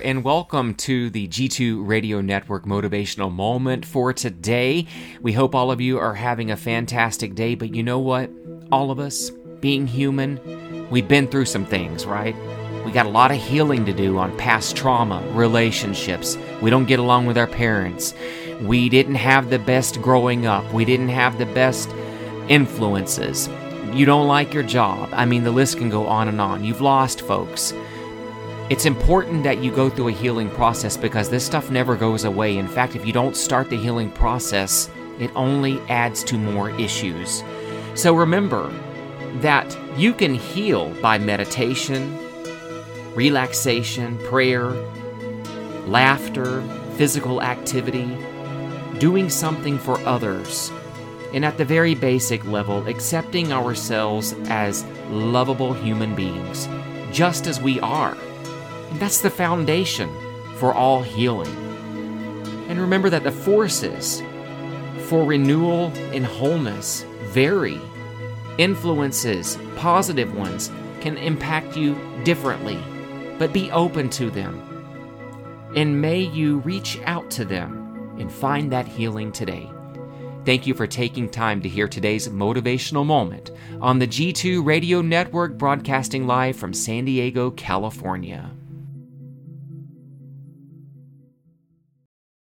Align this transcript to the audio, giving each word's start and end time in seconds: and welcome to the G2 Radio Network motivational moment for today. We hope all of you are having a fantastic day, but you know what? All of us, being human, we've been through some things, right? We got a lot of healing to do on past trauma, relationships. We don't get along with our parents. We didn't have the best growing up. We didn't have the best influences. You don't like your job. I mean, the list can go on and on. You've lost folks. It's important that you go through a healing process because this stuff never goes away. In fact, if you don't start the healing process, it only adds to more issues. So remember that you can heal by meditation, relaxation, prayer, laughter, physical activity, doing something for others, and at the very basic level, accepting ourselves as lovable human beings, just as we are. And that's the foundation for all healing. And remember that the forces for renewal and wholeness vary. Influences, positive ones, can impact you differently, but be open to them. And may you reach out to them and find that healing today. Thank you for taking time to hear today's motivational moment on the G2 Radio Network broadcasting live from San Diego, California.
and 0.00 0.22
welcome 0.22 0.74
to 0.74 1.08
the 1.08 1.26
G2 1.26 1.88
Radio 1.88 2.20
Network 2.20 2.66
motivational 2.66 3.32
moment 3.32 3.86
for 3.86 4.12
today. 4.12 4.86
We 5.22 5.32
hope 5.32 5.54
all 5.54 5.70
of 5.70 5.80
you 5.80 5.98
are 5.98 6.12
having 6.12 6.50
a 6.50 6.58
fantastic 6.58 7.34
day, 7.34 7.54
but 7.54 7.74
you 7.74 7.82
know 7.82 7.98
what? 7.98 8.28
All 8.70 8.90
of 8.90 8.98
us, 8.98 9.30
being 9.60 9.86
human, 9.86 10.90
we've 10.90 11.08
been 11.08 11.26
through 11.26 11.46
some 11.46 11.64
things, 11.64 12.04
right? 12.04 12.36
We 12.84 12.92
got 12.92 13.06
a 13.06 13.08
lot 13.08 13.30
of 13.30 13.38
healing 13.38 13.86
to 13.86 13.94
do 13.94 14.18
on 14.18 14.36
past 14.36 14.76
trauma, 14.76 15.26
relationships. 15.32 16.36
We 16.60 16.68
don't 16.68 16.84
get 16.84 16.98
along 16.98 17.24
with 17.24 17.38
our 17.38 17.46
parents. 17.46 18.12
We 18.60 18.90
didn't 18.90 19.14
have 19.14 19.48
the 19.48 19.58
best 19.58 20.02
growing 20.02 20.44
up. 20.44 20.70
We 20.70 20.84
didn't 20.84 21.08
have 21.08 21.38
the 21.38 21.46
best 21.46 21.88
influences. 22.48 23.48
You 23.90 24.04
don't 24.04 24.28
like 24.28 24.52
your 24.52 24.64
job. 24.64 25.08
I 25.14 25.24
mean, 25.24 25.44
the 25.44 25.50
list 25.50 25.78
can 25.78 25.88
go 25.88 26.06
on 26.06 26.28
and 26.28 26.42
on. 26.42 26.62
You've 26.62 26.82
lost 26.82 27.22
folks. 27.22 27.72
It's 28.70 28.86
important 28.86 29.42
that 29.44 29.62
you 29.62 29.70
go 29.70 29.90
through 29.90 30.08
a 30.08 30.12
healing 30.12 30.48
process 30.48 30.96
because 30.96 31.28
this 31.28 31.44
stuff 31.44 31.70
never 31.70 31.96
goes 31.96 32.24
away. 32.24 32.56
In 32.56 32.66
fact, 32.66 32.96
if 32.96 33.04
you 33.04 33.12
don't 33.12 33.36
start 33.36 33.68
the 33.68 33.76
healing 33.76 34.10
process, 34.10 34.88
it 35.18 35.30
only 35.36 35.80
adds 35.90 36.24
to 36.24 36.38
more 36.38 36.70
issues. 36.80 37.44
So 37.94 38.14
remember 38.14 38.72
that 39.42 39.76
you 39.98 40.14
can 40.14 40.34
heal 40.34 40.88
by 41.02 41.18
meditation, 41.18 42.18
relaxation, 43.14 44.16
prayer, 44.20 44.70
laughter, 45.86 46.62
physical 46.96 47.42
activity, 47.42 48.16
doing 48.98 49.28
something 49.28 49.78
for 49.78 49.98
others, 50.06 50.72
and 51.34 51.44
at 51.44 51.58
the 51.58 51.66
very 51.66 51.94
basic 51.94 52.42
level, 52.46 52.86
accepting 52.88 53.52
ourselves 53.52 54.34
as 54.46 54.84
lovable 55.10 55.74
human 55.74 56.14
beings, 56.14 56.66
just 57.12 57.46
as 57.46 57.60
we 57.60 57.78
are. 57.80 58.16
And 58.94 59.02
that's 59.02 59.22
the 59.22 59.28
foundation 59.28 60.08
for 60.58 60.72
all 60.72 61.02
healing. 61.02 61.52
And 62.68 62.78
remember 62.78 63.10
that 63.10 63.24
the 63.24 63.32
forces 63.32 64.22
for 65.08 65.24
renewal 65.24 65.86
and 66.12 66.24
wholeness 66.24 67.04
vary. 67.30 67.80
Influences, 68.56 69.58
positive 69.74 70.36
ones, 70.36 70.70
can 71.00 71.18
impact 71.18 71.76
you 71.76 71.98
differently, 72.22 72.78
but 73.36 73.52
be 73.52 73.68
open 73.72 74.08
to 74.10 74.30
them. 74.30 74.62
And 75.74 76.00
may 76.00 76.20
you 76.20 76.58
reach 76.58 77.00
out 77.04 77.32
to 77.32 77.44
them 77.44 78.14
and 78.20 78.30
find 78.30 78.70
that 78.70 78.86
healing 78.86 79.32
today. 79.32 79.68
Thank 80.44 80.68
you 80.68 80.74
for 80.74 80.86
taking 80.86 81.28
time 81.28 81.60
to 81.62 81.68
hear 81.68 81.88
today's 81.88 82.28
motivational 82.28 83.04
moment 83.04 83.50
on 83.80 83.98
the 83.98 84.06
G2 84.06 84.64
Radio 84.64 85.02
Network 85.02 85.58
broadcasting 85.58 86.28
live 86.28 86.54
from 86.54 86.72
San 86.72 87.06
Diego, 87.06 87.50
California. 87.50 88.52